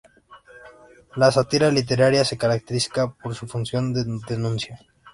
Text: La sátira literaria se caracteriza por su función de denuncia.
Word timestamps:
La 1.15 1.31
sátira 1.31 1.69
literaria 1.69 2.25
se 2.25 2.35
caracteriza 2.35 3.13
por 3.21 3.35
su 3.35 3.45
función 3.45 3.93
de 3.93 4.03
denuncia. 4.27 4.79